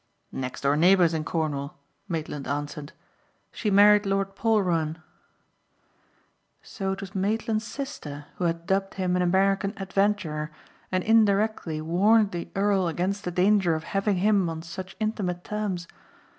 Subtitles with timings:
[0.31, 2.91] "Next door neighbours in Cornwall," Maitland answered.
[3.51, 4.99] "She married Lord Polruan."
[6.63, 10.49] So it was Maitland's sister who had dubbed him an American adventurer
[10.91, 15.87] and indirectly warned the earl against the danger of having him on such intimate terms!